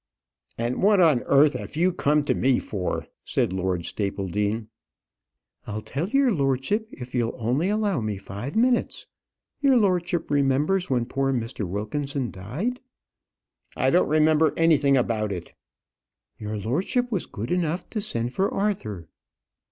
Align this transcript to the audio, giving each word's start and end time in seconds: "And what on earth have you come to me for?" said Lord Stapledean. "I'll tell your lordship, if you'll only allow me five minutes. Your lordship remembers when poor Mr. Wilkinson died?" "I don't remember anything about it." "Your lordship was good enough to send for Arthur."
"And 0.57 0.81
what 0.81 0.99
on 0.99 1.21
earth 1.27 1.53
have 1.53 1.75
you 1.75 1.93
come 1.93 2.23
to 2.23 2.33
me 2.33 2.57
for?" 2.57 3.05
said 3.23 3.53
Lord 3.53 3.85
Stapledean. 3.85 4.67
"I'll 5.67 5.83
tell 5.83 6.09
your 6.09 6.31
lordship, 6.31 6.87
if 6.89 7.13
you'll 7.13 7.35
only 7.37 7.69
allow 7.69 8.01
me 8.01 8.17
five 8.17 8.55
minutes. 8.55 9.05
Your 9.59 9.77
lordship 9.77 10.31
remembers 10.31 10.89
when 10.89 11.05
poor 11.05 11.31
Mr. 11.31 11.67
Wilkinson 11.67 12.31
died?" 12.31 12.79
"I 13.75 13.91
don't 13.91 14.09
remember 14.09 14.53
anything 14.57 14.97
about 14.97 15.31
it." 15.31 15.53
"Your 16.39 16.57
lordship 16.57 17.11
was 17.11 17.27
good 17.27 17.51
enough 17.51 17.87
to 17.91 18.01
send 18.01 18.33
for 18.33 18.51
Arthur." 18.51 19.07